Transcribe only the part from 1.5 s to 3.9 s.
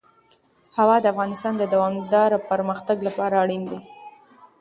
د دوامداره پرمختګ لپاره اړین دي.